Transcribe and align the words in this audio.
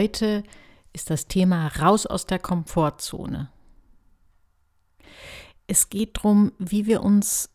Heute 0.00 0.44
ist 0.94 1.10
das 1.10 1.26
Thema 1.26 1.66
raus 1.66 2.06
aus 2.06 2.24
der 2.24 2.38
Komfortzone. 2.38 3.50
Es 5.66 5.90
geht 5.90 6.16
darum, 6.16 6.52
wie 6.58 6.86
wir 6.86 7.02
uns 7.02 7.50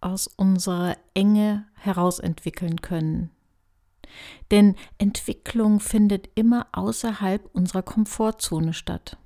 aus 0.00 0.26
unserer 0.26 0.96
Enge 1.12 1.66
herausentwickeln 1.74 2.80
können. 2.80 3.30
Denn 4.50 4.76
Entwicklung 4.96 5.78
findet 5.78 6.30
immer 6.34 6.68
außerhalb 6.72 7.50
unserer 7.52 7.82
Komfortzone 7.82 8.72
statt. 8.72 9.18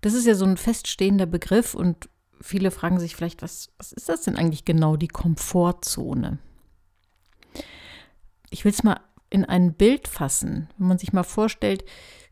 Das 0.00 0.14
ist 0.14 0.24
ja 0.24 0.34
so 0.34 0.46
ein 0.46 0.56
feststehender 0.56 1.26
Begriff 1.26 1.74
und 1.74 2.08
viele 2.40 2.70
fragen 2.70 2.98
sich 2.98 3.14
vielleicht, 3.14 3.42
was, 3.42 3.68
was 3.76 3.92
ist 3.92 4.08
das 4.08 4.22
denn 4.22 4.36
eigentlich 4.36 4.64
genau, 4.64 4.96
die 4.96 5.08
Komfortzone? 5.08 6.38
Ich 8.48 8.64
will 8.64 8.72
es 8.72 8.82
mal 8.82 8.98
in 9.30 9.44
ein 9.44 9.74
Bild 9.74 10.08
fassen, 10.08 10.68
wenn 10.78 10.88
man 10.88 10.98
sich 10.98 11.12
mal 11.12 11.22
vorstellt, 11.22 11.84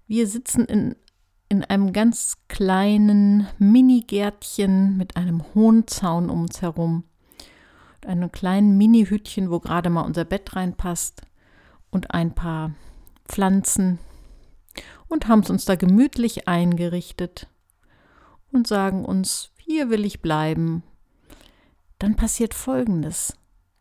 wir 0.07 0.27
sitzen 0.27 0.65
in, 0.67 0.97
in 1.49 1.65
einem 1.65 1.93
ganz 1.93 2.37
kleinen 2.49 3.47
Mini-Gärtchen 3.59 4.97
mit 4.97 5.17
einem 5.17 5.43
hohen 5.55 5.87
Zaun 5.87 6.31
um 6.31 6.43
uns 6.43 6.63
herum, 6.63 7.05
einem 8.07 8.31
kleinen 8.31 8.77
Mini-Hütchen, 8.77 9.51
wo 9.51 9.61
gerade 9.61 9.91
mal 9.91 10.03
unser 10.03 10.25
Bett 10.25 10.55
reinpasst 10.55 11.23
und 11.91 12.11
ein 12.13 12.35
paar 12.35 12.73
Pflanzen 13.27 13.99
und 15.09 15.29
haben 15.29 15.41
es 15.41 15.51
uns 15.51 15.65
da 15.65 15.75
gemütlich 15.75 16.49
eingerichtet 16.49 17.49
und 18.53 18.67
sagen 18.67 19.05
uns, 19.05 19.51
hier 19.59 19.91
will 19.91 20.05
ich 20.05 20.21
bleiben. 20.21 20.83
Dann 21.99 22.17
passiert 22.17 22.53
Folgendes. 22.53 23.37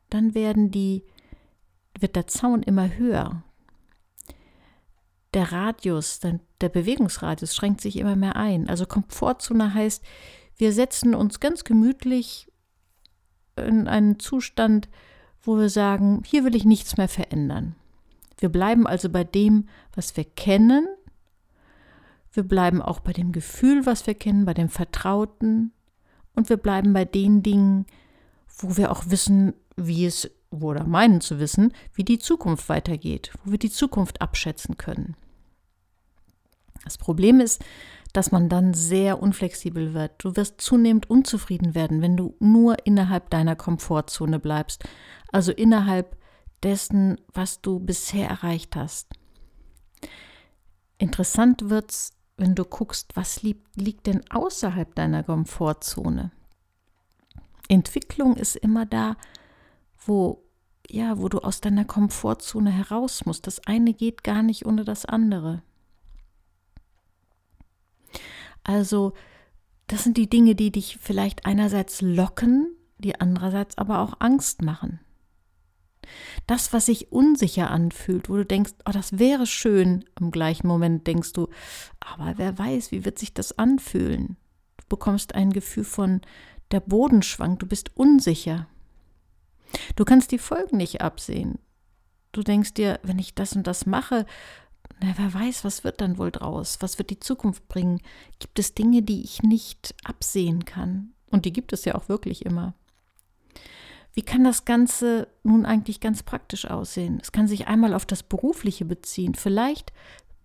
Dann 0.09 0.33
werden 0.33 0.71
die, 0.71 1.03
wird 2.03 2.15
der 2.15 2.27
Zaun 2.27 2.61
immer 2.61 2.95
höher. 2.95 3.41
Der 5.33 5.51
Radius, 5.51 6.19
der 6.19 6.69
Bewegungsradius 6.69 7.55
schränkt 7.55 7.81
sich 7.81 7.97
immer 7.97 8.15
mehr 8.15 8.35
ein. 8.35 8.69
Also 8.69 8.85
Komfortzone 8.85 9.73
heißt, 9.73 10.03
wir 10.57 10.71
setzen 10.71 11.15
uns 11.15 11.39
ganz 11.39 11.63
gemütlich 11.63 12.51
in 13.55 13.87
einen 13.87 14.19
Zustand, 14.19 14.89
wo 15.41 15.57
wir 15.57 15.69
sagen, 15.69 16.21
hier 16.25 16.43
will 16.43 16.55
ich 16.55 16.65
nichts 16.65 16.97
mehr 16.97 17.07
verändern. 17.07 17.75
Wir 18.37 18.49
bleiben 18.49 18.85
also 18.85 19.09
bei 19.09 19.23
dem, 19.23 19.67
was 19.95 20.15
wir 20.15 20.23
kennen. 20.23 20.87
Wir 22.31 22.43
bleiben 22.43 22.81
auch 22.81 22.99
bei 22.99 23.13
dem 23.13 23.31
Gefühl, 23.31 23.85
was 23.85 24.05
wir 24.05 24.13
kennen, 24.15 24.45
bei 24.45 24.53
dem 24.53 24.69
Vertrauten. 24.69 25.71
Und 26.35 26.49
wir 26.49 26.57
bleiben 26.57 26.93
bei 26.93 27.05
den 27.05 27.41
Dingen, 27.41 27.85
wo 28.57 28.77
wir 28.77 28.91
auch 28.91 29.05
wissen, 29.07 29.53
wie 29.75 30.05
es, 30.05 30.29
oder 30.61 30.83
meinen 30.83 31.21
zu 31.21 31.39
wissen, 31.39 31.73
wie 31.93 32.03
die 32.03 32.19
Zukunft 32.19 32.69
weitergeht, 32.69 33.31
wo 33.43 33.51
wir 33.51 33.59
die 33.59 33.71
Zukunft 33.71 34.21
abschätzen 34.21 34.77
können. 34.77 35.15
Das 36.83 36.97
Problem 36.97 37.39
ist, 37.39 37.63
dass 38.13 38.31
man 38.31 38.47
dann 38.47 38.73
sehr 38.73 39.21
unflexibel 39.21 39.93
wird. 39.93 40.11
Du 40.19 40.35
wirst 40.35 40.61
zunehmend 40.61 41.09
unzufrieden 41.09 41.73
werden, 41.73 42.01
wenn 42.01 42.15
du 42.15 42.35
nur 42.39 42.85
innerhalb 42.85 43.29
deiner 43.29 43.55
Komfortzone 43.55 44.39
bleibst, 44.39 44.83
also 45.31 45.51
innerhalb 45.51 46.15
dessen, 46.61 47.19
was 47.33 47.61
du 47.61 47.79
bisher 47.79 48.29
erreicht 48.29 48.75
hast. 48.75 49.07
Interessant 50.97 51.69
wird's, 51.69 52.13
wenn 52.37 52.55
du 52.55 52.63
guckst, 52.65 53.15
was 53.15 53.41
liegt, 53.41 53.75
liegt 53.75 54.07
denn 54.07 54.21
außerhalb 54.29 54.93
deiner 54.95 55.23
Komfortzone. 55.23 56.31
Entwicklung 57.67 58.35
ist 58.35 58.55
immer 58.55 58.85
da, 58.85 59.17
wo 60.05 60.43
ja, 60.89 61.17
wo 61.17 61.29
du 61.29 61.39
aus 61.39 61.61
deiner 61.61 61.85
Komfortzone 61.85 62.71
heraus 62.71 63.25
musst. 63.25 63.47
Das 63.47 63.65
eine 63.65 63.93
geht 63.93 64.23
gar 64.23 64.43
nicht 64.43 64.65
ohne 64.65 64.83
das 64.83 65.05
andere. 65.05 65.63
Also, 68.63 69.13
das 69.87 70.03
sind 70.03 70.17
die 70.17 70.29
Dinge, 70.29 70.55
die 70.55 70.71
dich 70.71 70.97
vielleicht 71.01 71.45
einerseits 71.45 72.01
locken, 72.01 72.75
die 72.97 73.19
andererseits 73.19 73.77
aber 73.77 73.99
auch 73.99 74.15
Angst 74.19 74.61
machen. 74.61 74.99
Das, 76.47 76.73
was 76.73 76.87
sich 76.87 77.11
unsicher 77.11 77.71
anfühlt, 77.71 78.29
wo 78.29 78.35
du 78.35 78.45
denkst, 78.45 78.73
oh, 78.85 78.91
das 78.91 79.19
wäre 79.19 79.45
schön, 79.45 80.03
im 80.19 80.31
gleichen 80.31 80.67
Moment 80.67 81.07
denkst 81.07 81.33
du, 81.33 81.47
aber 81.99 82.37
wer 82.37 82.57
weiß, 82.57 82.91
wie 82.91 83.05
wird 83.05 83.19
sich 83.19 83.33
das 83.33 83.57
anfühlen? 83.57 84.37
Du 84.77 84.83
bekommst 84.89 85.33
ein 85.35 85.51
Gefühl 85.51 85.85
von, 85.85 86.21
der 86.71 86.81
Boden 86.81 87.21
schwankt, 87.23 87.61
du 87.61 87.67
bist 87.67 87.95
unsicher. 87.95 88.67
Du 89.95 90.05
kannst 90.05 90.31
die 90.31 90.37
Folgen 90.37 90.77
nicht 90.77 91.01
absehen. 91.01 91.59
Du 92.31 92.41
denkst 92.41 92.73
dir, 92.73 92.99
wenn 93.03 93.19
ich 93.19 93.35
das 93.35 93.53
und 93.53 93.67
das 93.67 93.85
mache, 93.85 94.25
na, 95.01 95.13
wer 95.17 95.33
weiß, 95.33 95.63
was 95.63 95.83
wird 95.83 96.01
dann 96.01 96.17
wohl 96.17 96.31
draus? 96.31 96.77
Was 96.79 96.97
wird 96.97 97.09
die 97.09 97.19
Zukunft 97.19 97.67
bringen? 97.67 97.99
Gibt 98.39 98.59
es 98.59 98.73
Dinge, 98.73 99.01
die 99.01 99.23
ich 99.23 99.43
nicht 99.43 99.95
absehen 100.03 100.65
kann? 100.65 101.13
Und 101.29 101.45
die 101.45 101.53
gibt 101.53 101.73
es 101.73 101.85
ja 101.85 101.95
auch 101.95 102.09
wirklich 102.09 102.45
immer. 102.45 102.73
Wie 104.13 104.21
kann 104.21 104.43
das 104.43 104.65
Ganze 104.65 105.27
nun 105.43 105.65
eigentlich 105.65 105.99
ganz 105.99 106.21
praktisch 106.21 106.65
aussehen? 106.65 107.19
Es 107.21 107.31
kann 107.31 107.47
sich 107.47 107.67
einmal 107.67 107.93
auf 107.93 108.05
das 108.05 108.21
Berufliche 108.21 108.85
beziehen. 108.85 109.33
Vielleicht 109.33 109.91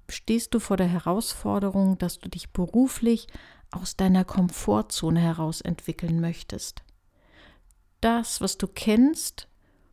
stehst 0.08 0.54
du 0.54 0.60
vor 0.60 0.78
der 0.78 0.88
Herausforderung, 0.88 1.98
dass 1.98 2.18
du 2.18 2.30
dich 2.30 2.50
beruflich 2.50 3.26
aus 3.70 3.96
deiner 3.96 4.24
Komfortzone 4.24 5.20
heraus 5.20 5.60
entwickeln 5.60 6.20
möchtest. 6.20 6.82
Das, 8.00 8.40
was 8.40 8.58
du 8.58 8.66
kennst, 8.66 9.48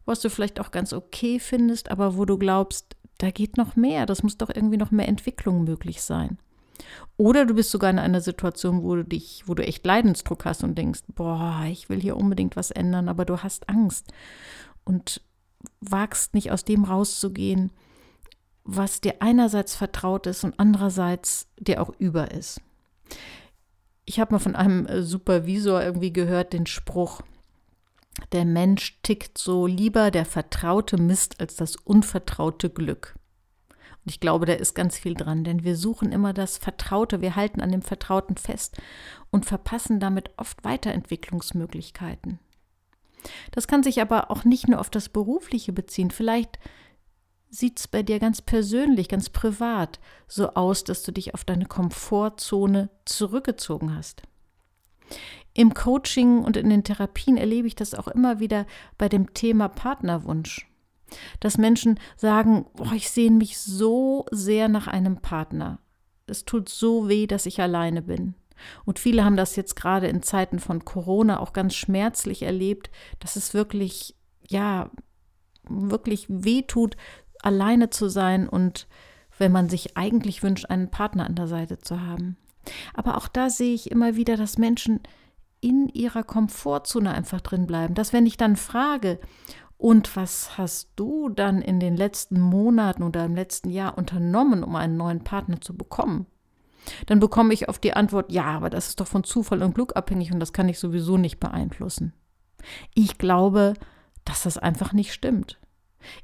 was 0.05 0.19
du 0.21 0.29
vielleicht 0.29 0.59
auch 0.59 0.71
ganz 0.71 0.93
okay 0.93 1.39
findest, 1.39 1.89
aber 1.89 2.17
wo 2.17 2.25
du 2.25 2.37
glaubst, 2.37 2.95
da 3.17 3.31
geht 3.31 3.57
noch 3.57 3.75
mehr, 3.75 4.05
das 4.05 4.23
muss 4.23 4.37
doch 4.37 4.49
irgendwie 4.53 4.77
noch 4.77 4.91
mehr 4.91 5.07
Entwicklung 5.07 5.63
möglich 5.63 6.01
sein. 6.01 6.37
Oder 7.17 7.45
du 7.45 7.53
bist 7.53 7.71
sogar 7.71 7.89
in 7.89 7.99
einer 7.99 8.21
Situation, 8.21 8.83
wo 8.83 8.95
du 8.95 9.05
dich, 9.05 9.43
wo 9.45 9.53
du 9.53 9.65
echt 9.65 9.85
Leidensdruck 9.85 10.45
hast 10.45 10.63
und 10.63 10.77
denkst, 10.77 11.01
boah, 11.15 11.63
ich 11.69 11.89
will 11.89 12.01
hier 12.01 12.17
unbedingt 12.17 12.55
was 12.55 12.71
ändern, 12.71 13.07
aber 13.07 13.25
du 13.25 13.41
hast 13.41 13.69
Angst 13.69 14.11
und 14.83 15.21
wagst 15.79 16.33
nicht 16.33 16.51
aus 16.51 16.65
dem 16.65 16.83
rauszugehen, 16.83 17.71
was 18.65 18.99
dir 18.99 19.15
einerseits 19.19 19.75
vertraut 19.75 20.27
ist 20.27 20.43
und 20.43 20.55
andererseits 20.57 21.47
dir 21.59 21.81
auch 21.81 21.93
über 21.99 22.31
ist. 22.31 22.61
Ich 24.05 24.19
habe 24.19 24.33
mal 24.33 24.39
von 24.39 24.55
einem 24.55 24.85
äh, 24.87 25.01
Supervisor 25.01 25.81
irgendwie 25.81 26.11
gehört 26.11 26.53
den 26.53 26.65
Spruch, 26.65 27.21
der 28.31 28.45
Mensch 28.45 28.99
tickt 29.03 29.37
so 29.37 29.67
lieber 29.67 30.11
der 30.11 30.25
vertraute 30.25 30.97
Mist 30.97 31.39
als 31.39 31.55
das 31.55 31.75
unvertraute 31.75 32.69
Glück. 32.69 33.15
Und 34.05 34.11
ich 34.11 34.19
glaube, 34.19 34.45
da 34.45 34.53
ist 34.53 34.75
ganz 34.75 34.97
viel 34.97 35.15
dran, 35.15 35.43
denn 35.43 35.63
wir 35.63 35.75
suchen 35.75 36.11
immer 36.11 36.31
das 36.31 36.57
Vertraute, 36.57 37.21
wir 37.21 37.35
halten 37.35 37.59
an 37.59 37.71
dem 37.71 37.81
Vertrauten 37.81 38.37
fest 38.37 38.77
und 39.31 39.45
verpassen 39.45 39.99
damit 39.99 40.29
oft 40.37 40.63
Weiterentwicklungsmöglichkeiten. 40.63 42.39
Das 43.51 43.67
kann 43.67 43.81
sich 43.81 44.01
aber 44.01 44.29
auch 44.29 44.43
nicht 44.43 44.67
nur 44.67 44.79
auf 44.79 44.91
das 44.91 45.09
Berufliche 45.09 45.73
beziehen. 45.73 46.11
Vielleicht 46.11 46.59
sieht 47.49 47.79
es 47.79 47.87
bei 47.87 48.03
dir 48.03 48.19
ganz 48.19 48.41
persönlich, 48.41 49.09
ganz 49.09 49.29
privat 49.29 49.99
so 50.27 50.53
aus, 50.53 50.83
dass 50.83 51.01
du 51.03 51.11
dich 51.11 51.33
auf 51.33 51.43
deine 51.43 51.65
Komfortzone 51.65 52.89
zurückgezogen 53.05 53.95
hast. 53.95 54.21
Im 55.55 55.73
Coaching 55.73 56.43
und 56.43 56.57
in 56.57 56.69
den 56.69 56.83
Therapien 56.83 57.37
erlebe 57.37 57.67
ich 57.67 57.75
das 57.75 57.95
auch 57.95 58.07
immer 58.07 58.39
wieder 58.39 58.67
bei 58.97 59.09
dem 59.09 59.33
Thema 59.33 59.67
Partnerwunsch 59.67 60.67
dass 61.39 61.57
Menschen 61.57 61.99
sagen, 62.17 62.65
oh, 62.79 62.91
ich 62.93 63.09
sehne 63.09 63.37
mich 63.37 63.57
so 63.57 64.25
sehr 64.31 64.67
nach 64.67 64.87
einem 64.87 65.17
Partner. 65.17 65.79
Es 66.27 66.45
tut 66.45 66.69
so 66.69 67.07
weh, 67.07 67.27
dass 67.27 67.45
ich 67.45 67.61
alleine 67.61 68.01
bin. 68.01 68.35
Und 68.85 68.99
viele 68.99 69.25
haben 69.25 69.35
das 69.35 69.55
jetzt 69.55 69.75
gerade 69.75 70.07
in 70.07 70.23
Zeiten 70.23 70.59
von 70.59 70.85
Corona 70.85 71.39
auch 71.39 71.53
ganz 71.53 71.75
schmerzlich 71.75 72.43
erlebt, 72.43 72.89
dass 73.19 73.35
es 73.35 73.53
wirklich, 73.53 74.15
ja, 74.47 74.89
wirklich 75.67 76.25
weh 76.29 76.61
tut, 76.61 76.95
alleine 77.41 77.89
zu 77.89 78.09
sein 78.09 78.47
und 78.47 78.87
wenn 79.37 79.51
man 79.51 79.69
sich 79.69 79.97
eigentlich 79.97 80.41
wünscht, 80.41 80.65
einen 80.69 80.89
Partner 80.89 81.25
an 81.25 81.35
der 81.35 81.47
Seite 81.47 81.77
zu 81.79 82.01
haben. 82.01 82.37
Aber 82.93 83.17
auch 83.17 83.27
da 83.27 83.49
sehe 83.49 83.73
ich 83.73 83.91
immer 83.91 84.15
wieder, 84.15 84.37
dass 84.37 84.57
Menschen 84.57 85.01
in 85.65 85.89
ihrer 85.89 86.23
Komfortzone 86.23 87.11
einfach 87.11 87.41
drin 87.41 87.65
bleiben. 87.65 87.95
Dass 87.95 88.13
wenn 88.13 88.27
ich 88.27 88.37
dann 88.37 88.55
frage, 88.55 89.19
und 89.77 90.15
was 90.15 90.59
hast 90.59 90.91
du 90.95 91.29
dann 91.29 91.61
in 91.61 91.79
den 91.79 91.97
letzten 91.97 92.39
Monaten 92.39 93.01
oder 93.01 93.25
im 93.25 93.33
letzten 93.33 93.71
Jahr 93.71 93.97
unternommen, 93.97 94.63
um 94.63 94.75
einen 94.75 94.95
neuen 94.95 95.23
Partner 95.23 95.59
zu 95.59 95.75
bekommen? 95.75 96.27
Dann 97.07 97.19
bekomme 97.19 97.51
ich 97.51 97.67
auf 97.67 97.79
die 97.79 97.93
Antwort, 97.93 98.31
ja, 98.31 98.45
aber 98.45 98.69
das 98.69 98.89
ist 98.89 98.99
doch 98.99 99.07
von 99.07 99.23
Zufall 99.23 99.63
und 99.63 99.73
Glück 99.73 99.95
abhängig 99.95 100.31
und 100.31 100.39
das 100.39 100.53
kann 100.53 100.69
ich 100.69 100.77
sowieso 100.77 101.17
nicht 101.17 101.39
beeinflussen. 101.39 102.13
Ich 102.93 103.17
glaube, 103.17 103.73
dass 104.23 104.43
das 104.43 104.59
einfach 104.59 104.93
nicht 104.93 105.13
stimmt. 105.13 105.59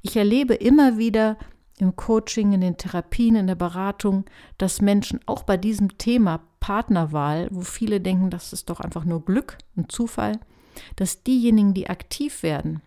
Ich 0.04 0.16
erlebe 0.16 0.54
immer 0.54 1.00
wieder 1.00 1.38
im 1.82 1.96
Coaching, 1.96 2.54
in 2.54 2.62
den 2.62 2.78
Therapien, 2.78 3.36
in 3.36 3.48
der 3.48 3.56
Beratung, 3.56 4.26
dass 4.60 4.82
Menschen 4.82 5.20
auch 5.26 5.42
bei 5.42 5.58
diesem 5.58 5.98
Thema 5.98 6.42
Partnerwahl, 6.60 7.48
wo 7.50 7.62
viele 7.62 8.00
denken, 8.00 8.30
das 8.30 8.54
ist 8.54 8.70
doch 8.70 8.80
einfach 8.80 9.04
nur 9.04 9.26
Glück 9.26 9.58
und 9.76 9.92
Zufall, 9.92 10.40
dass 10.96 11.24
diejenigen, 11.24 11.74
die 11.74 11.90
aktiv 11.90 12.44
werden, 12.44 12.84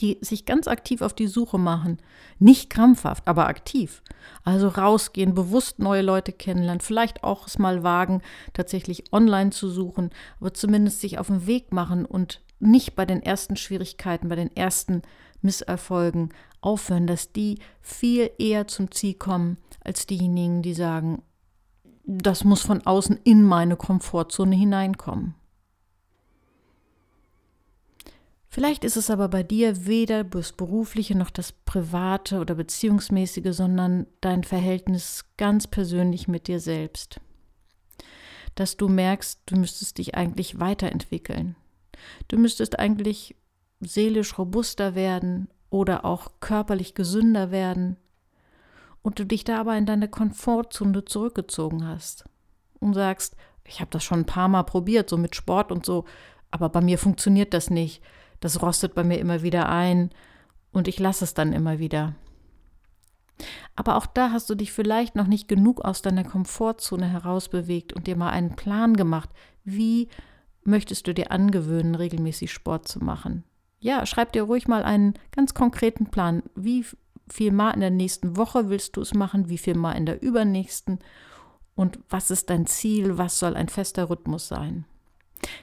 die 0.00 0.18
sich 0.22 0.44
ganz 0.44 0.66
aktiv 0.66 1.02
auf 1.02 1.14
die 1.14 1.28
Suche 1.28 1.56
machen. 1.56 1.98
Nicht 2.40 2.68
krampfhaft, 2.68 3.28
aber 3.28 3.46
aktiv. 3.46 4.02
Also 4.42 4.66
rausgehen, 4.66 5.32
bewusst 5.32 5.78
neue 5.78 6.02
Leute 6.02 6.32
kennenlernen, 6.32 6.80
vielleicht 6.80 7.22
auch 7.22 7.46
es 7.46 7.60
mal 7.60 7.84
wagen, 7.84 8.22
tatsächlich 8.54 9.04
online 9.12 9.50
zu 9.50 9.68
suchen, 9.68 10.10
aber 10.40 10.52
zumindest 10.52 11.00
sich 11.00 11.20
auf 11.20 11.28
den 11.28 11.46
Weg 11.46 11.72
machen 11.72 12.06
und 12.06 12.40
nicht 12.58 12.96
bei 12.96 13.06
den 13.06 13.22
ersten 13.22 13.56
Schwierigkeiten, 13.56 14.28
bei 14.28 14.36
den 14.36 14.54
ersten 14.56 15.02
Misserfolgen 15.42 16.30
aufhören, 16.60 17.06
dass 17.06 17.32
die 17.32 17.58
viel 17.80 18.30
eher 18.38 18.66
zum 18.66 18.90
Ziel 18.90 19.14
kommen 19.14 19.58
als 19.84 20.06
diejenigen, 20.06 20.62
die 20.62 20.74
sagen, 20.74 21.22
das 22.04 22.44
muss 22.44 22.62
von 22.62 22.82
außen 22.82 23.18
in 23.24 23.44
meine 23.44 23.76
Komfortzone 23.76 24.56
hineinkommen. 24.56 25.34
Vielleicht 28.48 28.84
ist 28.84 28.98
es 28.98 29.08
aber 29.08 29.28
bei 29.28 29.42
dir 29.42 29.86
weder 29.86 30.24
das 30.24 30.52
berufliche 30.52 31.16
noch 31.16 31.30
das 31.30 31.52
private 31.52 32.38
oder 32.38 32.54
beziehungsmäßige, 32.54 33.56
sondern 33.56 34.06
dein 34.20 34.44
Verhältnis 34.44 35.24
ganz 35.38 35.66
persönlich 35.66 36.28
mit 36.28 36.48
dir 36.48 36.60
selbst. 36.60 37.18
Dass 38.54 38.76
du 38.76 38.90
merkst, 38.90 39.40
du 39.46 39.56
müsstest 39.56 39.96
dich 39.96 40.14
eigentlich 40.14 40.60
weiterentwickeln. 40.60 41.56
Du 42.28 42.36
müsstest 42.36 42.78
eigentlich 42.78 43.36
seelisch 43.82 44.38
robuster 44.38 44.94
werden 44.94 45.48
oder 45.70 46.04
auch 46.04 46.32
körperlich 46.40 46.94
gesünder 46.94 47.50
werden 47.50 47.96
und 49.02 49.18
du 49.18 49.26
dich 49.26 49.44
da 49.44 49.60
aber 49.60 49.76
in 49.76 49.86
deine 49.86 50.08
Komfortzone 50.08 51.04
zurückgezogen 51.04 51.86
hast 51.86 52.24
und 52.80 52.94
sagst, 52.94 53.36
ich 53.64 53.80
habe 53.80 53.90
das 53.90 54.04
schon 54.04 54.20
ein 54.20 54.26
paar 54.26 54.48
Mal 54.48 54.64
probiert, 54.64 55.10
so 55.10 55.16
mit 55.16 55.36
Sport 55.36 55.72
und 55.72 55.84
so, 55.84 56.04
aber 56.50 56.68
bei 56.68 56.80
mir 56.80 56.98
funktioniert 56.98 57.54
das 57.54 57.70
nicht 57.70 58.02
das 58.42 58.60
rostet 58.60 58.94
bei 58.94 59.04
mir 59.04 59.18
immer 59.18 59.42
wieder 59.42 59.68
ein 59.68 60.10
und 60.72 60.88
ich 60.88 60.98
lasse 60.98 61.24
es 61.24 61.32
dann 61.32 61.52
immer 61.52 61.78
wieder. 61.78 62.14
Aber 63.76 63.96
auch 63.96 64.06
da 64.06 64.32
hast 64.32 64.50
du 64.50 64.54
dich 64.54 64.72
vielleicht 64.72 65.14
noch 65.14 65.28
nicht 65.28 65.48
genug 65.48 65.80
aus 65.80 66.02
deiner 66.02 66.24
Komfortzone 66.24 67.08
herausbewegt 67.08 67.92
und 67.92 68.06
dir 68.06 68.16
mal 68.16 68.30
einen 68.30 68.56
Plan 68.56 68.94
gemacht, 68.94 69.30
wie 69.64 70.08
möchtest 70.64 71.06
du 71.06 71.14
dir 71.14 71.30
angewöhnen, 71.30 71.94
regelmäßig 71.94 72.52
Sport 72.52 72.88
zu 72.88 73.02
machen. 73.02 73.44
Ja, 73.82 74.06
schreib 74.06 74.32
dir 74.32 74.44
ruhig 74.44 74.68
mal 74.68 74.84
einen 74.84 75.14
ganz 75.32 75.54
konkreten 75.54 76.06
Plan. 76.06 76.44
Wie 76.54 76.86
viel 77.28 77.50
Mal 77.50 77.72
in 77.72 77.80
der 77.80 77.90
nächsten 77.90 78.36
Woche 78.36 78.68
willst 78.68 78.96
du 78.96 79.00
es 79.00 79.12
machen? 79.12 79.48
Wie 79.48 79.58
viel 79.58 79.74
Mal 79.74 79.94
in 79.94 80.06
der 80.06 80.22
übernächsten? 80.22 81.00
Und 81.74 81.98
was 82.08 82.30
ist 82.30 82.48
dein 82.48 82.66
Ziel? 82.66 83.18
Was 83.18 83.40
soll 83.40 83.56
ein 83.56 83.68
fester 83.68 84.08
Rhythmus 84.08 84.46
sein? 84.46 84.84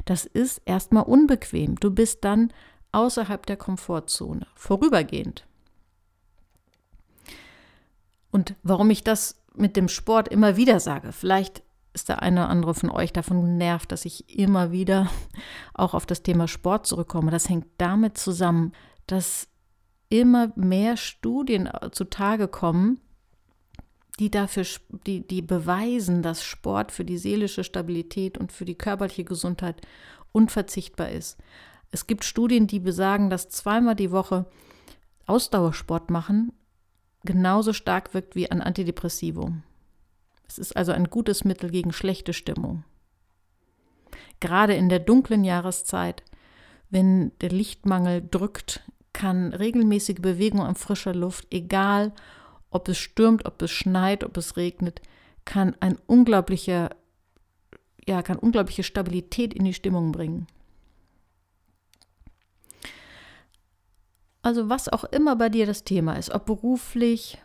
Das 0.03 0.25
ist 0.25 0.61
erstmal 0.65 1.03
unbequem. 1.03 1.79
Du 1.79 1.91
bist 1.91 2.25
dann 2.25 2.51
außerhalb 2.91 3.45
der 3.45 3.55
Komfortzone, 3.55 4.47
vorübergehend. 4.53 5.45
Und 8.31 8.55
warum 8.63 8.89
ich 8.89 9.05
das 9.05 9.41
mit 9.55 9.77
dem 9.77 9.87
Sport 9.87 10.27
immer 10.27 10.57
wieder 10.57 10.81
sage, 10.81 11.13
vielleicht 11.13 11.63
ist 11.93 12.09
der 12.09 12.21
eine 12.21 12.41
oder 12.41 12.49
andere 12.49 12.73
von 12.73 12.89
euch 12.89 13.13
davon 13.13 13.41
genervt, 13.41 13.91
dass 13.91 14.05
ich 14.05 14.37
immer 14.37 14.71
wieder 14.71 15.09
auch 15.73 15.93
auf 15.93 16.05
das 16.05 16.23
Thema 16.23 16.47
Sport 16.47 16.87
zurückkomme. 16.87 17.31
Das 17.31 17.49
hängt 17.49 17.67
damit 17.77 18.17
zusammen, 18.17 18.73
dass 19.07 19.47
immer 20.09 20.51
mehr 20.55 20.97
Studien 20.97 21.69
zutage 21.91 22.47
kommen, 22.47 22.99
die 24.19 24.29
dafür, 24.29 24.65
die, 25.05 25.25
die 25.25 25.41
beweisen, 25.41 26.21
dass 26.21 26.43
Sport 26.43 26.91
für 26.91 27.05
die 27.05 27.17
seelische 27.17 27.63
Stabilität 27.63 28.37
und 28.37 28.51
für 28.51 28.65
die 28.65 28.75
körperliche 28.75 29.23
Gesundheit 29.23 29.81
unverzichtbar 30.31 31.09
ist. 31.09 31.37
Es 31.91 32.05
gibt 32.05 32.23
Studien, 32.25 32.67
die 32.67 32.79
besagen, 32.79 33.29
dass 33.29 33.49
zweimal 33.49 33.95
die 33.95 34.11
Woche 34.11 34.45
Ausdauersport 35.25 36.09
machen 36.09 36.51
genauso 37.23 37.73
stark 37.73 38.13
wirkt 38.13 38.35
wie 38.35 38.49
ein 38.49 38.61
Antidepressivum. 38.61 39.63
Es 40.49 40.57
ist 40.57 40.75
also 40.75 40.91
ein 40.91 41.05
gutes 41.05 41.45
Mittel 41.45 41.69
gegen 41.69 41.93
schlechte 41.93 42.33
Stimmung. 42.33 42.83
Gerade 44.39 44.73
in 44.73 44.89
der 44.89 44.99
dunklen 44.99 45.43
Jahreszeit, 45.43 46.23
wenn 46.89 47.31
der 47.39 47.49
Lichtmangel 47.49 48.27
drückt, 48.29 48.81
kann 49.13 49.53
regelmäßige 49.53 50.21
Bewegung 50.21 50.61
an 50.61 50.75
frischer 50.75 51.13
Luft, 51.13 51.47
egal 51.51 52.13
ob 52.71 52.87
es 52.87 52.97
stürmt, 52.97 53.45
ob 53.45 53.61
es 53.61 53.69
schneit, 53.69 54.23
ob 54.23 54.37
es 54.37 54.57
regnet, 54.57 55.01
kann 55.45 55.75
ein 55.81 55.97
unglaublicher, 56.07 56.89
ja, 58.07 58.23
kann 58.23 58.37
unglaubliche 58.37 58.83
Stabilität 58.83 59.53
in 59.53 59.65
die 59.65 59.73
Stimmung 59.73 60.11
bringen. 60.11 60.47
Also 64.41 64.69
was 64.69 64.89
auch 64.89 65.03
immer 65.03 65.35
bei 65.35 65.49
dir 65.49 65.67
das 65.67 65.83
Thema 65.83 66.13
ist, 66.13 66.31
ob 66.31 66.45
beruflich, 66.45 67.37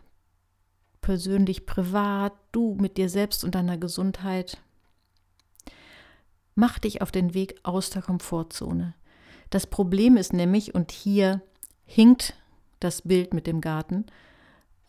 persönlich, 1.05 1.67
privat, 1.67 2.33
du 2.51 2.79
mit 2.81 2.97
dir 2.97 3.11
selbst 3.11 3.45
und 3.45 3.55
deiner 3.55 3.77
Gesundheit, 3.77 4.57
mach 6.55 6.79
dich 6.79 7.03
auf 7.03 7.13
den 7.13 7.35
Weg 7.35 7.61
aus 7.63 7.91
der 7.91 8.01
Komfortzone. 8.01 8.95
Das 9.51 9.67
Problem 9.67 10.17
ist 10.17 10.33
nämlich, 10.33 10.75
und 10.75 10.93
hier 10.93 11.43
hinkt 11.85 12.33
das 12.81 13.03
Bild 13.03 13.35
mit 13.35 13.47
dem 13.47 13.61
Garten, 13.61 14.07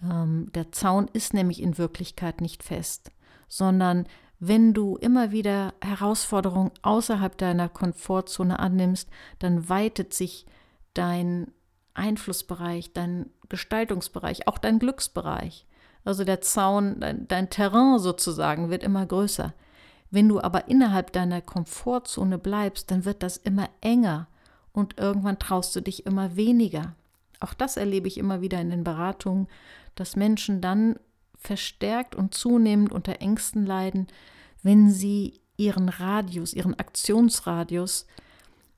ähm, 0.02 0.50
der 0.54 0.72
Zaun 0.72 1.10
ist 1.12 1.34
nämlich 1.34 1.62
in 1.62 1.78
Wirklichkeit 1.78 2.40
nicht 2.40 2.64
fest, 2.64 3.12
sondern 3.50 4.08
wenn 4.40 4.74
du 4.74 4.96
immer 4.96 5.32
wieder 5.32 5.74
Herausforderungen 5.82 6.72
außerhalb 6.82 7.38
deiner 7.38 7.68
Komfortzone 7.68 8.58
annimmst, 8.58 9.10
dann 9.40 9.68
weitet 9.68 10.14
sich 10.14 10.46
dein 10.94 11.52
Einflussbereich, 11.94 12.94
dein 12.94 13.32
Gestaltungsbereich, 13.50 14.48
auch 14.48 14.60
dein 14.60 14.80
Glücksbereich. 14.80 15.66
Also 16.06 16.24
der 16.24 16.40
Zaun, 16.42 17.00
dein, 17.00 17.28
dein 17.28 17.50
Terrain 17.50 18.00
sozusagen 18.00 18.70
wird 18.70 18.84
immer 18.84 19.06
größer. 19.06 19.54
Wenn 20.12 20.30
du 20.30 20.40
aber 20.40 20.70
innerhalb 20.70 21.12
deiner 21.12 21.42
Komfortzone 21.42 22.38
bleibst, 22.38 22.92
dann 22.92 23.04
wird 23.04 23.24
das 23.24 23.38
immer 23.38 23.68
enger 23.82 24.28
und 24.72 25.00
irgendwann 25.00 25.40
traust 25.40 25.76
du 25.76 25.82
dich 25.82 26.06
immer 26.06 26.36
weniger. 26.36 26.96
Auch 27.40 27.54
das 27.54 27.76
erlebe 27.76 28.08
ich 28.08 28.18
immer 28.18 28.40
wieder 28.40 28.62
in 28.62 28.70
den 28.70 28.84
Beratungen, 28.84 29.48
dass 29.96 30.16
Menschen 30.16 30.62
dann 30.62 30.98
verstärkt 31.38 32.16
und 32.16 32.34
zunehmend 32.34 32.92
unter 32.92 33.22
Ängsten 33.22 33.66
leiden, 33.66 34.08
wenn 34.64 34.90
sie 34.90 35.42
ihren 35.58 35.90
Radius, 35.90 36.54
ihren 36.54 36.78
Aktionsradius 36.78 38.06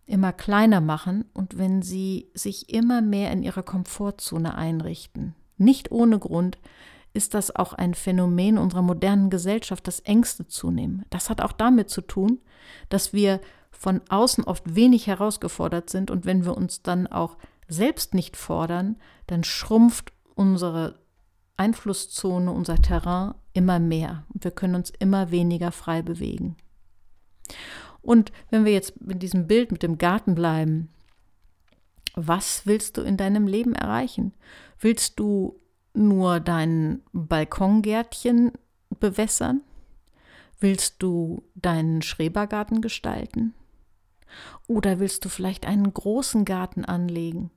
immer 0.05 0.31
kleiner 0.31 0.81
machen 0.81 1.25
und 1.33 1.57
wenn 1.57 1.81
sie 1.81 2.29
sich 2.33 2.73
immer 2.73 3.01
mehr 3.01 3.31
in 3.31 3.43
ihrer 3.43 3.63
Komfortzone 3.63 4.55
einrichten. 4.55 5.35
Nicht 5.57 5.91
ohne 5.91 6.19
Grund 6.19 6.57
ist 7.17 7.33
das 7.33 7.53
auch 7.53 7.73
ein 7.73 7.95
Phänomen 7.95 8.57
unserer 8.57 8.83
modernen 8.83 9.29
Gesellschaft, 9.29 9.87
dass 9.87 9.99
Ängste 10.01 10.47
zunehmen. 10.47 11.03
Das 11.09 11.29
hat 11.29 11.41
auch 11.41 11.51
damit 11.51 11.89
zu 11.89 12.01
tun, 12.01 12.39
dass 12.89 13.11
wir 13.11 13.41
von 13.71 14.01
außen 14.09 14.43
oft 14.43 14.75
wenig 14.75 15.07
herausgefordert 15.07 15.89
sind 15.89 16.11
und 16.11 16.25
wenn 16.25 16.45
wir 16.45 16.55
uns 16.55 16.83
dann 16.83 17.07
auch 17.07 17.37
selbst 17.67 18.13
nicht 18.13 18.37
fordern, 18.37 18.97
dann 19.25 19.43
schrumpft 19.43 20.13
unsere 20.35 20.99
Einflusszone, 21.57 22.51
unser 22.51 22.81
Terrain 22.81 23.33
immer 23.53 23.79
mehr 23.79 24.25
und 24.33 24.43
wir 24.43 24.51
können 24.51 24.75
uns 24.75 24.91
immer 24.99 25.31
weniger 25.31 25.71
frei 25.71 26.01
bewegen. 26.01 26.55
Und 28.01 28.31
wenn 28.51 28.63
wir 28.63 28.71
jetzt 28.71 29.01
mit 29.01 29.21
diesem 29.21 29.47
Bild 29.47 29.71
mit 29.71 29.83
dem 29.83 29.97
Garten 29.97 30.35
bleiben, 30.35 30.89
was 32.15 32.65
willst 32.65 32.97
du 32.97 33.01
in 33.01 33.17
deinem 33.17 33.47
Leben 33.47 33.75
erreichen? 33.75 34.33
Willst 34.79 35.19
du 35.19 35.59
nur 35.97 36.39
dein 36.39 37.01
Balkongärtchen 37.11 38.51
bewässern? 38.99 39.61
Willst 40.59 40.95
du 40.99 41.43
deinen 41.55 42.01
Schrebergarten 42.01 42.81
gestalten? 42.81 43.53
Oder 44.67 44.99
willst 44.99 45.25
du 45.25 45.29
vielleicht 45.29 45.65
einen 45.65 45.93
großen 45.93 46.45
Garten 46.45 46.85
anlegen? 46.85 47.51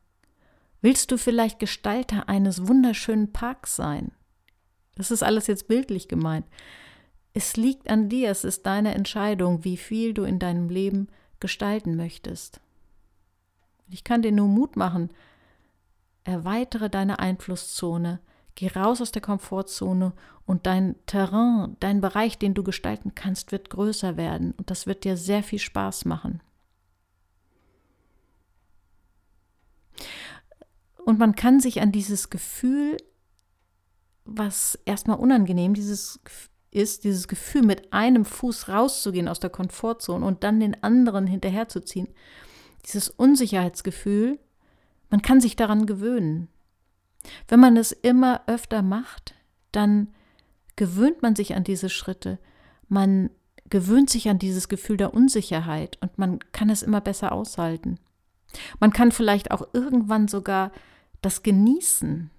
Willst 0.83 1.11
du 1.11 1.19
vielleicht 1.19 1.59
Gestalter 1.59 2.29
eines 2.29 2.67
wunderschönen 2.67 3.33
Parks 3.33 3.77
sein? 3.77 4.13
Das 4.97 5.11
ist 5.11 5.23
alles 5.23 5.47
jetzt 5.47 5.69
bildlich 5.69 6.09
gemeint. 6.09 6.47
Es 7.33 7.57
liegt 7.57 7.89
an 7.89 8.09
dir, 8.09 8.31
es 8.31 8.45
ist 8.45 8.67
deine 8.67 8.95
Entscheidung, 8.95 9.65
wie 9.65 9.77
viel 9.77 10.15
du 10.15 10.25
in 10.25 10.39
deinem 10.39 10.69
Leben 10.69 11.09
gestalten 11.39 11.97
möchtest. 11.97 12.61
Ich 13.89 14.05
kann 14.05 14.23
dir 14.23 14.33
nur 14.33 14.49
Mut 14.49 14.77
machen, 14.77 15.11
erweitere 16.25 16.91
deine 16.91 17.19
Einflusszone, 17.19 18.21
geh 18.55 18.69
raus 18.69 19.01
aus 19.01 19.13
der 19.13 19.23
Komfortzone 19.23 20.13
und 20.47 20.67
dein 20.67 20.97
Terrain, 21.07 21.77
dein 21.81 22.01
Bereich, 22.01 22.39
den 22.39 22.55
du 22.55 22.63
gestalten 22.63 23.15
kannst, 23.15 23.53
wird 23.53 23.71
größer 23.71 24.17
werden 24.17 24.53
und 24.57 24.71
das 24.71 24.87
wird 24.87 25.05
dir 25.05 25.17
sehr 25.17 25.43
viel 25.43 25.59
Spaß 25.59 26.05
machen. 26.05 26.43
Und 31.05 31.19
man 31.19 31.35
kann 31.35 31.61
sich 31.61 31.81
an 31.81 31.93
dieses 31.93 32.31
Gefühl, 32.31 32.97
was 34.25 34.79
erstmal 34.85 35.19
unangenehm, 35.19 35.75
dieses 35.75 36.21
ist, 36.71 37.05
dieses 37.05 37.27
Gefühl, 37.27 37.63
mit 37.63 37.93
einem 37.93 38.25
Fuß 38.25 38.69
rauszugehen 38.69 39.29
aus 39.29 39.41
der 39.41 39.51
Komfortzone 39.51 40.25
und 40.25 40.45
dann 40.45 40.61
den 40.61 40.83
anderen 40.83 41.27
hinterherzuziehen. 41.27 42.09
Dieses 42.87 43.11
Unsicherheitsgefühl, 43.11 44.39
Man 45.11 45.23
kann 45.23 45.41
sich 45.41 45.57
daran 45.57 45.87
gewöhnen. 45.87 46.49
Wenn 47.49 47.61
man 47.61 47.77
es 47.77 47.93
immer 47.93 48.43
öfter 48.47 48.83
macht, 48.83 49.35
dann 49.73 50.09
gewöhnt 50.77 51.23
man 51.23 51.37
sich 51.37 51.55
an 51.55 51.65
diese 51.65 51.89
Schritte. 51.89 52.39
Man 52.89 53.31
gewöhnt 53.69 54.11
sich 54.11 54.29
an 54.29 54.39
dieses 54.39 54.69
Gefühl 54.69 54.97
der 54.97 55.15
Unsicherheit 55.15 55.99
und 56.01 56.19
man 56.19 56.41
kann 56.53 56.71
es 56.71 56.83
immer 56.83 57.01
besser 57.01 57.33
aushalten. 57.33 57.99
Man 58.81 58.93
kann 58.93 59.13
vielleicht 59.13 59.53
auch 59.53 59.63
irgendwann 59.73 60.27
sogar 60.27 60.73
das 61.23 61.43
genießen, 61.43 62.31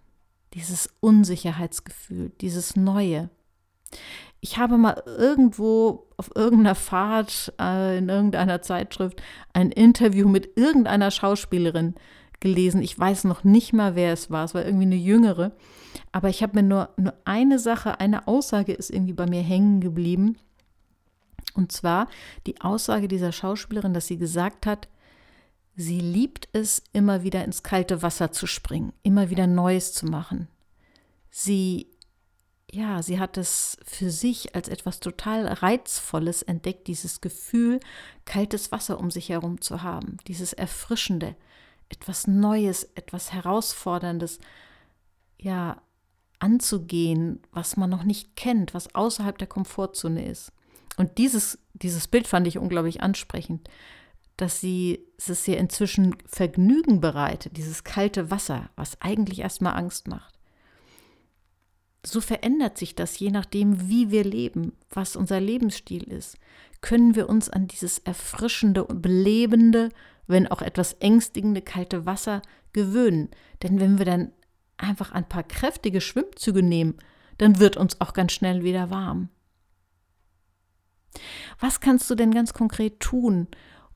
dieses 0.54 0.90
Unsicherheitsgefühl, 1.00 2.32
dieses 2.42 2.76
Neue. 2.76 3.30
Ich 4.42 4.58
habe 4.58 4.78
mal 4.78 5.02
irgendwo 5.06 6.08
auf 6.18 6.32
irgendeiner 6.36 6.76
Fahrt 6.76 7.54
äh, 7.60 7.98
in 7.98 8.10
irgendeiner 8.10 8.62
Zeitschrift 8.62 9.22
ein 9.54 9.72
Interview 9.72 10.28
mit 10.28 10.58
irgendeiner 10.58 11.12
Schauspielerin 11.12 11.96
gelesen. 12.42 12.82
Ich 12.82 13.00
weiß 13.00 13.24
noch 13.24 13.46
nicht 13.46 13.72
mal, 13.72 13.96
wer 13.96 14.12
es 14.12 14.30
war. 14.30 14.44
Es 14.44 14.54
war 14.54 14.66
irgendwie 14.66 14.86
eine 14.86 14.96
jüngere. 14.96 15.54
Aber 16.12 16.28
ich 16.28 16.44
habe 16.44 16.62
mir 16.62 16.68
nur, 16.68 16.90
nur 16.98 17.14
eine 17.24 17.60
Sache, 17.60 18.02
eine 18.02 18.28
Aussage 18.28 18.74
ist 18.74 18.90
irgendwie 18.90 19.14
bei 19.14 19.28
mir 19.28 19.42
hängen 19.42 19.80
geblieben. 19.80 20.38
Und 21.54 21.72
zwar 21.72 22.08
die 22.48 22.60
Aussage 22.60 23.08
dieser 23.08 23.32
Schauspielerin, 23.32 23.94
dass 23.94 24.08
sie 24.08 24.18
gesagt 24.18 24.66
hat, 24.66 24.90
sie 25.76 26.00
liebt 26.00 26.50
es, 26.54 26.84
immer 26.94 27.24
wieder 27.24 27.44
ins 27.44 27.64
kalte 27.64 28.02
Wasser 28.02 28.32
zu 28.32 28.48
springen, 28.48 28.94
immer 29.04 29.30
wieder 29.30 29.48
Neues 29.48 29.94
zu 29.94 30.06
machen. 30.06 30.48
Sie, 31.30 31.88
ja, 32.72 33.02
sie 33.02 33.20
hat 33.20 33.38
es 33.38 33.78
für 33.86 34.12
sich 34.12 34.56
als 34.56 34.68
etwas 34.68 35.00
total 35.00 35.48
Reizvolles 35.48 36.42
entdeckt, 36.42 36.88
dieses 36.88 37.22
Gefühl, 37.22 37.80
kaltes 38.26 38.72
Wasser 38.72 39.00
um 39.00 39.12
sich 39.12 39.30
herum 39.30 39.62
zu 39.62 39.84
haben, 39.84 40.18
dieses 40.28 40.54
Erfrischende, 40.54 41.36
etwas 41.92 42.28
Neues, 42.28 42.84
etwas 42.96 43.34
Herausforderndes, 43.34 44.40
ja, 45.38 45.82
anzugehen, 46.40 47.40
was 47.52 47.78
man 47.78 47.90
noch 47.90 48.04
nicht 48.04 48.36
kennt, 48.36 48.74
was 48.74 48.96
außerhalb 48.96 49.38
der 49.38 49.48
Komfortzone 49.48 50.26
ist. 50.26 50.52
Und 50.98 51.18
dieses, 51.18 51.60
dieses 51.74 52.08
Bild 52.08 52.28
fand 52.28 52.48
ich 52.48 52.58
unglaublich 52.58 53.02
ansprechend, 53.02 53.70
dass 54.38 54.60
sie 54.60 55.06
es 55.18 55.48
ihr 55.48 55.58
inzwischen 55.58 56.16
Vergnügen 56.26 57.00
bereitet, 57.00 57.58
dieses 57.58 57.84
kalte 57.84 58.32
Wasser, 58.32 58.70
was 58.76 59.00
eigentlich 59.02 59.40
erstmal 59.40 59.76
Angst 59.76 60.08
macht. 60.08 60.40
So 62.04 62.20
verändert 62.20 62.78
sich 62.80 62.96
das 62.96 63.20
je 63.20 63.30
nachdem, 63.30 63.88
wie 63.88 64.10
wir 64.10 64.24
leben, 64.24 64.74
was 64.90 65.16
unser 65.16 65.40
Lebensstil 65.40 66.04
ist. 66.04 66.38
Können 66.82 67.16
wir 67.16 67.30
uns 67.30 67.50
an 67.50 67.68
dieses 67.68 68.00
erfrischende 68.00 68.84
und 68.84 69.04
belebende, 69.04 69.90
wenn 70.32 70.48
auch 70.48 70.62
etwas 70.62 70.94
ängstigende 70.94 71.62
kalte 71.62 72.06
Wasser 72.06 72.42
gewöhnen? 72.74 73.30
Denn 73.64 73.80
wenn 73.80 73.98
wir 73.98 74.06
dann 74.06 74.32
einfach 74.78 75.12
ein 75.12 75.28
paar 75.28 75.44
kräftige 75.44 76.02
Schwimmzüge 76.02 76.64
nehmen, 76.64 76.98
dann 77.38 77.60
wird 77.60 77.78
uns 77.78 78.02
auch 78.02 78.14
ganz 78.14 78.32
schnell 78.32 78.64
wieder 78.64 78.90
warm. 78.90 79.30
Was 81.60 81.80
kannst 81.80 82.10
du 82.10 82.16
denn 82.16 82.32
ganz 82.32 82.54
konkret 82.54 83.00
tun, 83.00 83.48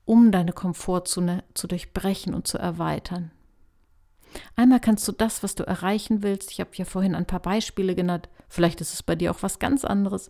um 0.06 0.32
deine 0.32 0.52
Komfortzone 0.52 1.44
zu 1.54 1.68
durchbrechen 1.68 2.34
und 2.34 2.48
zu 2.48 2.58
erweitern? 2.58 3.32
Einmal 4.56 4.80
kannst 4.80 5.08
du 5.08 5.12
das, 5.12 5.44
was 5.44 5.56
du 5.56 5.64
erreichen 5.64 6.22
willst, 6.22 6.52
ich 6.52 6.60
habe 6.60 6.72
ja 6.74 6.86
vorhin 6.86 7.16
ein 7.16 7.26
paar 7.26 7.40
Beispiele 7.40 7.96
genannt, 7.96 8.30
vielleicht 8.50 8.82
ist 8.82 8.94
es 8.94 9.04
bei 9.04 9.16
dir 9.16 9.32
auch 9.32 9.42
was 9.42 9.60
ganz 9.60 9.86
anderes. 9.86 10.30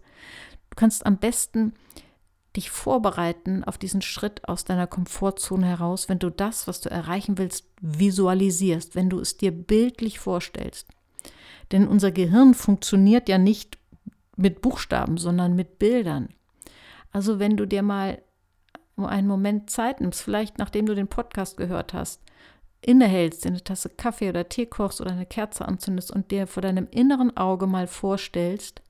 Du 0.69 0.75
kannst 0.75 1.05
am 1.05 1.17
besten 1.17 1.73
dich 2.55 2.69
vorbereiten 2.69 3.63
auf 3.63 3.77
diesen 3.77 4.01
Schritt 4.01 4.47
aus 4.47 4.63
deiner 4.63 4.87
Komfortzone 4.87 5.65
heraus, 5.65 6.09
wenn 6.09 6.19
du 6.19 6.29
das, 6.29 6.67
was 6.67 6.81
du 6.81 6.89
erreichen 6.89 7.37
willst, 7.37 7.65
visualisierst, 7.81 8.95
wenn 8.95 9.09
du 9.09 9.19
es 9.19 9.37
dir 9.37 9.51
bildlich 9.51 10.19
vorstellst. 10.19 10.87
Denn 11.71 11.87
unser 11.87 12.11
Gehirn 12.11 12.53
funktioniert 12.53 13.29
ja 13.29 13.37
nicht 13.37 13.77
mit 14.35 14.61
Buchstaben, 14.61 15.17
sondern 15.17 15.55
mit 15.55 15.79
Bildern. 15.79 16.29
Also 17.11 17.39
wenn 17.39 17.57
du 17.57 17.65
dir 17.65 17.81
mal 17.81 18.21
einen 18.97 19.27
Moment 19.27 19.69
Zeit 19.69 20.01
nimmst, 20.01 20.21
vielleicht 20.21 20.57
nachdem 20.57 20.85
du 20.85 20.95
den 20.95 21.07
Podcast 21.07 21.57
gehört 21.57 21.93
hast, 21.93 22.21
innehältst, 22.81 23.45
eine 23.45 23.63
Tasse 23.63 23.89
Kaffee 23.89 24.29
oder 24.29 24.47
Tee 24.47 24.67
kochst 24.67 25.01
oder 25.01 25.11
eine 25.11 25.25
Kerze 25.25 25.65
anzündest 25.65 26.11
und 26.11 26.31
dir 26.31 26.47
vor 26.47 26.61
deinem 26.61 26.87
inneren 26.91 27.35
Auge 27.35 27.67
mal 27.67 27.87
vorstellst, 27.87 28.81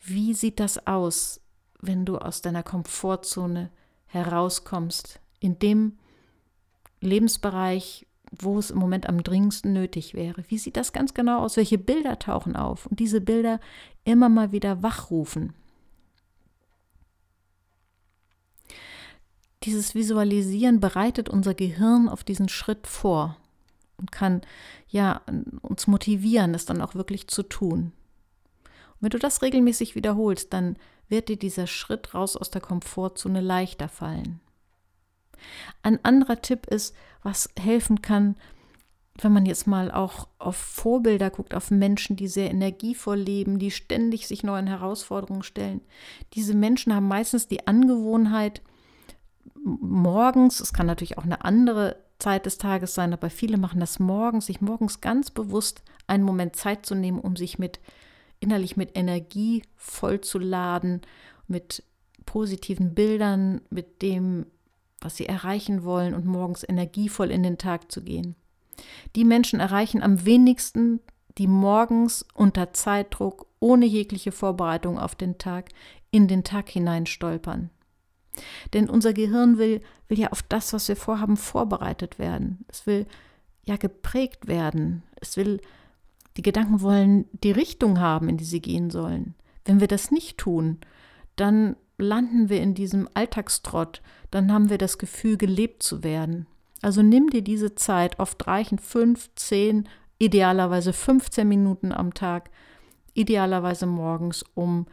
wie 0.00 0.34
sieht 0.34 0.60
das 0.60 0.86
aus, 0.86 1.41
wenn 1.82 2.06
du 2.06 2.16
aus 2.16 2.40
deiner 2.40 2.62
Komfortzone 2.62 3.70
herauskommst, 4.06 5.20
in 5.40 5.58
dem 5.58 5.98
Lebensbereich, 7.00 8.06
wo 8.30 8.58
es 8.58 8.70
im 8.70 8.78
Moment 8.78 9.08
am 9.08 9.22
dringendsten 9.22 9.72
nötig 9.72 10.14
wäre. 10.14 10.44
Wie 10.48 10.56
sieht 10.56 10.76
das 10.76 10.92
ganz 10.92 11.12
genau 11.12 11.40
aus? 11.40 11.56
Welche 11.56 11.78
Bilder 11.78 12.18
tauchen 12.18 12.56
auf? 12.56 12.86
Und 12.86 13.00
diese 13.00 13.20
Bilder 13.20 13.60
immer 14.04 14.28
mal 14.28 14.52
wieder 14.52 14.82
wachrufen. 14.82 15.52
Dieses 19.64 19.94
Visualisieren 19.94 20.80
bereitet 20.80 21.28
unser 21.28 21.54
Gehirn 21.54 22.08
auf 22.08 22.24
diesen 22.24 22.48
Schritt 22.48 22.86
vor 22.86 23.36
und 23.96 24.10
kann 24.10 24.40
ja 24.88 25.20
uns 25.60 25.86
motivieren, 25.86 26.54
es 26.54 26.64
dann 26.64 26.80
auch 26.80 26.94
wirklich 26.94 27.28
zu 27.28 27.42
tun. 27.42 27.92
Wenn 29.02 29.10
du 29.10 29.18
das 29.18 29.42
regelmäßig 29.42 29.96
wiederholst, 29.96 30.52
dann 30.52 30.76
wird 31.08 31.28
dir 31.28 31.36
dieser 31.36 31.66
Schritt 31.66 32.14
raus 32.14 32.36
aus 32.36 32.50
der 32.50 32.60
Komfortzone 32.60 33.40
leichter 33.40 33.88
fallen. 33.88 34.40
Ein 35.82 36.02
anderer 36.04 36.40
Tipp 36.40 36.66
ist, 36.66 36.94
was 37.24 37.50
helfen 37.58 38.00
kann, 38.00 38.36
wenn 39.20 39.32
man 39.32 39.44
jetzt 39.44 39.66
mal 39.66 39.90
auch 39.90 40.28
auf 40.38 40.56
Vorbilder 40.56 41.30
guckt, 41.30 41.52
auf 41.52 41.72
Menschen, 41.72 42.14
die 42.14 42.28
sehr 42.28 42.48
energievoll 42.48 43.18
leben, 43.18 43.58
die 43.58 43.72
ständig 43.72 44.28
sich 44.28 44.44
neuen 44.44 44.68
Herausforderungen 44.68 45.42
stellen. 45.42 45.80
Diese 46.34 46.54
Menschen 46.54 46.94
haben 46.94 47.08
meistens 47.08 47.48
die 47.48 47.66
Angewohnheit, 47.66 48.62
morgens, 49.64 50.60
es 50.60 50.72
kann 50.72 50.86
natürlich 50.86 51.18
auch 51.18 51.24
eine 51.24 51.44
andere 51.44 51.96
Zeit 52.20 52.46
des 52.46 52.56
Tages 52.56 52.94
sein, 52.94 53.12
aber 53.12 53.30
viele 53.30 53.58
machen 53.58 53.80
das 53.80 53.98
morgens, 53.98 54.46
sich 54.46 54.60
morgens 54.60 55.00
ganz 55.00 55.32
bewusst 55.32 55.82
einen 56.06 56.22
Moment 56.22 56.54
Zeit 56.54 56.86
zu 56.86 56.94
nehmen, 56.94 57.18
um 57.18 57.34
sich 57.34 57.58
mit 57.58 57.80
innerlich 58.42 58.76
mit 58.76 58.96
Energie 58.96 59.62
vollzuladen, 59.76 61.02
mit 61.46 61.82
positiven 62.26 62.94
Bildern, 62.94 63.60
mit 63.70 64.02
dem, 64.02 64.46
was 65.00 65.16
sie 65.16 65.26
erreichen 65.26 65.84
wollen 65.84 66.14
und 66.14 66.26
morgens 66.26 66.66
energievoll 66.68 67.30
in 67.30 67.42
den 67.42 67.58
Tag 67.58 67.90
zu 67.90 68.02
gehen. 68.02 68.34
Die 69.16 69.24
Menschen 69.24 69.60
erreichen 69.60 70.02
am 70.02 70.24
wenigsten, 70.24 71.00
die 71.38 71.46
morgens 71.46 72.26
unter 72.34 72.72
Zeitdruck, 72.72 73.46
ohne 73.60 73.86
jegliche 73.86 74.32
Vorbereitung 74.32 74.98
auf 74.98 75.14
den 75.14 75.38
Tag, 75.38 75.70
in 76.10 76.28
den 76.28 76.44
Tag 76.44 76.68
hinein 76.68 77.06
stolpern. 77.06 77.70
Denn 78.72 78.88
unser 78.88 79.12
Gehirn 79.12 79.58
will, 79.58 79.82
will 80.08 80.18
ja 80.18 80.28
auf 80.30 80.42
das, 80.42 80.72
was 80.72 80.88
wir 80.88 80.96
vorhaben, 80.96 81.36
vorbereitet 81.36 82.18
werden. 82.18 82.64
Es 82.68 82.86
will 82.86 83.06
ja 83.64 83.76
geprägt 83.76 84.46
werden. 84.46 85.02
Es 85.20 85.36
will, 85.36 85.60
die 86.36 86.42
Gedanken 86.42 86.80
wollen 86.80 87.26
die 87.32 87.52
Richtung 87.52 88.00
haben, 88.00 88.28
in 88.28 88.36
die 88.36 88.44
sie 88.44 88.60
gehen 88.60 88.90
sollen. 88.90 89.34
Wenn 89.64 89.80
wir 89.80 89.88
das 89.88 90.10
nicht 90.10 90.38
tun, 90.38 90.78
dann 91.36 91.76
landen 91.98 92.48
wir 92.48 92.60
in 92.60 92.74
diesem 92.74 93.08
Alltagstrott, 93.14 94.02
dann 94.30 94.52
haben 94.52 94.70
wir 94.70 94.78
das 94.78 94.98
Gefühl, 94.98 95.36
gelebt 95.36 95.82
zu 95.82 96.02
werden. 96.02 96.46
Also 96.80 97.02
nimm 97.02 97.30
dir 97.30 97.42
diese 97.42 97.74
Zeit, 97.74 98.18
oft 98.18 98.46
reichen 98.46 98.78
fünf, 98.78 99.30
zehn, 99.36 99.88
idealerweise 100.18 100.92
15 100.92 101.46
Minuten 101.46 101.92
am 101.92 102.12
Tag, 102.14 102.50
idealerweise 103.14 103.86
morgens, 103.86 104.44
um 104.54 104.86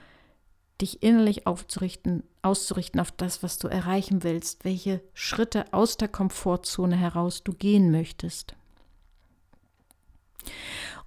dich 0.82 1.04
innerlich 1.04 1.48
aufzurichten, 1.48 2.24
auszurichten 2.42 3.00
auf 3.00 3.12
das, 3.12 3.44
was 3.44 3.58
du 3.58 3.68
erreichen 3.68 4.24
willst, 4.24 4.64
welche 4.66 5.02
Schritte 5.14 5.74
aus 5.74 5.98
der 5.98 6.08
Komfortzone 6.08 6.96
heraus 6.96 7.44
du 7.44 7.54
gehen 7.54 7.92
möchtest. 7.92 8.56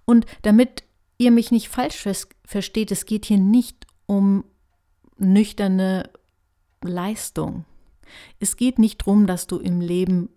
Und 0.04 0.26
damit 0.42 0.84
ihr 1.18 1.30
mich 1.30 1.50
nicht 1.50 1.68
falsch 1.68 2.06
versteht, 2.44 2.90
es 2.90 3.06
geht 3.06 3.26
hier 3.26 3.38
nicht 3.38 3.86
um 4.06 4.44
nüchterne 5.16 6.10
Leistung. 6.82 7.64
Es 8.40 8.56
geht 8.56 8.78
nicht 8.78 9.02
darum, 9.02 9.26
dass 9.26 9.46
du 9.46 9.58
im 9.58 9.80
Leben 9.80 10.28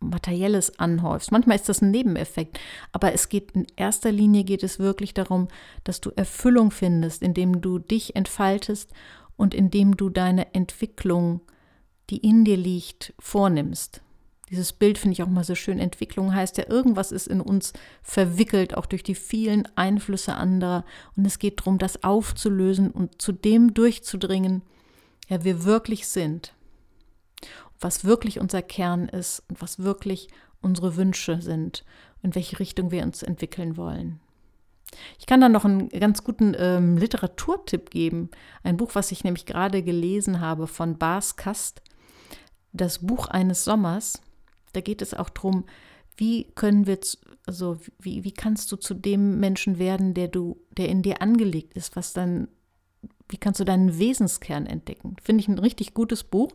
Materielles 0.00 0.78
anhäufst. 0.78 1.32
Manchmal 1.32 1.56
ist 1.56 1.68
das 1.68 1.82
ein 1.82 1.90
Nebeneffekt, 1.90 2.58
aber 2.92 3.12
es 3.12 3.28
geht 3.28 3.52
in 3.52 3.66
erster 3.76 4.12
Linie 4.12 4.44
geht 4.44 4.62
es 4.62 4.78
wirklich 4.78 5.14
darum, 5.14 5.48
dass 5.82 6.00
du 6.00 6.10
Erfüllung 6.14 6.70
findest, 6.70 7.22
indem 7.22 7.60
du 7.60 7.78
dich 7.78 8.14
entfaltest 8.16 8.92
und 9.36 9.54
indem 9.54 9.96
du 9.96 10.10
deine 10.10 10.54
Entwicklung, 10.54 11.40
die 12.10 12.18
in 12.18 12.44
dir 12.44 12.56
liegt, 12.56 13.14
vornimmst. 13.18 14.02
Dieses 14.50 14.72
Bild 14.72 14.98
finde 14.98 15.14
ich 15.14 15.22
auch 15.22 15.28
mal 15.28 15.44
so 15.44 15.54
schön. 15.54 15.78
Entwicklung 15.78 16.34
heißt 16.34 16.58
ja, 16.58 16.68
irgendwas 16.68 17.12
ist 17.12 17.28
in 17.28 17.40
uns 17.40 17.72
verwickelt, 18.02 18.76
auch 18.76 18.86
durch 18.86 19.02
die 19.02 19.14
vielen 19.14 19.66
Einflüsse 19.74 20.34
anderer. 20.34 20.84
Und 21.16 21.26
es 21.26 21.38
geht 21.38 21.60
darum, 21.60 21.78
das 21.78 22.04
aufzulösen 22.04 22.90
und 22.90 23.20
zu 23.22 23.32
dem 23.32 23.74
durchzudringen, 23.74 24.62
ja, 25.28 25.42
wir 25.44 25.64
wirklich 25.64 26.06
sind 26.06 26.54
was 27.84 28.04
wirklich 28.04 28.40
unser 28.40 28.62
Kern 28.62 29.08
ist 29.08 29.42
und 29.48 29.60
was 29.60 29.78
wirklich 29.78 30.28
unsere 30.60 30.96
Wünsche 30.96 31.40
sind, 31.42 31.84
in 32.22 32.34
welche 32.34 32.58
Richtung 32.58 32.90
wir 32.90 33.02
uns 33.02 33.22
entwickeln 33.22 33.76
wollen. 33.76 34.20
Ich 35.18 35.26
kann 35.26 35.40
da 35.40 35.48
noch 35.48 35.64
einen 35.64 35.88
ganz 35.88 36.24
guten 36.24 36.54
ähm, 36.56 36.96
Literaturtipp 36.96 37.90
geben. 37.90 38.30
Ein 38.62 38.76
Buch, 38.76 38.90
was 38.94 39.12
ich 39.12 39.24
nämlich 39.24 39.44
gerade 39.44 39.82
gelesen 39.82 40.40
habe 40.40 40.66
von 40.66 40.98
Bas 40.98 41.36
Kast, 41.36 41.82
das 42.72 43.00
Buch 43.00 43.26
eines 43.26 43.64
Sommers. 43.64 44.22
Da 44.74 44.80
geht 44.80 45.02
es 45.02 45.14
auch 45.14 45.30
darum, 45.30 45.64
wie 46.16 46.44
können 46.54 46.86
wir, 46.86 46.98
also 47.46 47.78
wie, 47.98 48.24
wie 48.24 48.32
kannst 48.32 48.70
du 48.70 48.76
zu 48.76 48.94
dem 48.94 49.40
Menschen 49.40 49.78
werden, 49.78 50.14
der 50.14 50.28
du, 50.28 50.58
der 50.76 50.88
in 50.88 51.02
dir 51.02 51.22
angelegt 51.22 51.74
ist, 51.74 51.96
was 51.96 52.12
dann, 52.12 52.48
wie 53.28 53.36
kannst 53.36 53.60
du 53.60 53.64
deinen 53.64 53.98
Wesenskern 53.98 54.66
entdecken? 54.66 55.16
Finde 55.22 55.42
ich 55.42 55.48
ein 55.48 55.58
richtig 55.58 55.94
gutes 55.94 56.22
Buch. 56.24 56.52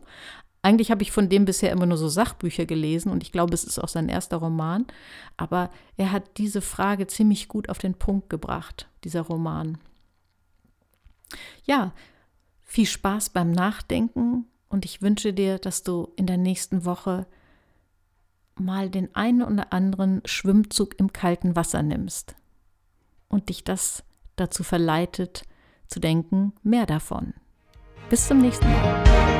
Eigentlich 0.62 0.90
habe 0.90 1.02
ich 1.02 1.12
von 1.12 1.28
dem 1.28 1.46
bisher 1.46 1.72
immer 1.72 1.86
nur 1.86 1.96
so 1.96 2.08
Sachbücher 2.08 2.66
gelesen 2.66 3.10
und 3.10 3.22
ich 3.22 3.32
glaube, 3.32 3.54
es 3.54 3.64
ist 3.64 3.78
auch 3.78 3.88
sein 3.88 4.08
erster 4.08 4.38
Roman. 4.38 4.86
Aber 5.36 5.70
er 5.96 6.12
hat 6.12 6.38
diese 6.38 6.60
Frage 6.60 7.06
ziemlich 7.06 7.48
gut 7.48 7.68
auf 7.68 7.78
den 7.78 7.94
Punkt 7.94 8.28
gebracht, 8.28 8.88
dieser 9.04 9.22
Roman. 9.22 9.78
Ja, 11.64 11.94
viel 12.62 12.86
Spaß 12.86 13.30
beim 13.30 13.52
Nachdenken 13.52 14.46
und 14.68 14.84
ich 14.84 15.02
wünsche 15.02 15.32
dir, 15.32 15.58
dass 15.58 15.82
du 15.82 16.12
in 16.16 16.26
der 16.26 16.38
nächsten 16.38 16.84
Woche 16.84 17.26
mal 18.56 18.90
den 18.90 19.14
einen 19.14 19.42
oder 19.42 19.72
anderen 19.72 20.22
Schwimmzug 20.24 20.98
im 20.98 21.12
kalten 21.12 21.56
Wasser 21.56 21.82
nimmst 21.82 22.34
und 23.28 23.48
dich 23.48 23.64
das 23.64 24.04
dazu 24.36 24.62
verleitet 24.62 25.44
zu 25.86 26.00
denken, 26.00 26.52
mehr 26.62 26.86
davon. 26.86 27.34
Bis 28.08 28.26
zum 28.28 28.38
nächsten 28.38 28.66
Mal. 28.66 29.39